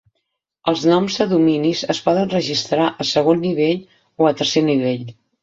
Els 0.71 0.85
noms 0.91 1.17
de 1.19 1.27
dominis 1.33 1.83
es 1.95 1.99
poden 2.07 2.31
registrar 2.31 2.89
a 3.05 3.07
segon 3.11 3.45
nivell 3.45 3.85
o 4.25 4.33
a 4.33 4.35
tercer 4.43 4.67
nivell. 4.73 5.07